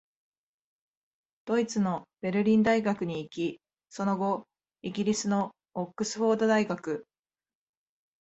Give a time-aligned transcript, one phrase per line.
[1.45, 3.61] ドイツのベルリン大学に行き、
[3.91, 4.47] その後、
[4.81, 7.05] イギリスのオックスフォード大学、